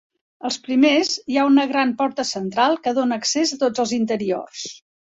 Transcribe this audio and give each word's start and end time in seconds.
Als 0.47 0.55
primers 0.67 1.11
hi 1.33 1.37
ha 1.41 1.45
una 1.51 1.67
ran 1.73 1.93
porta 2.01 2.27
central 2.31 2.81
que 2.89 2.97
dóna 3.01 3.21
accés 3.23 3.57
a 3.59 3.63
tots 3.67 3.87
els 3.87 3.97
interiors. 4.03 4.69